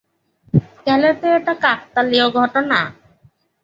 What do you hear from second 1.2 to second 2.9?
তো এটা কাকতালীয় ঘটনা।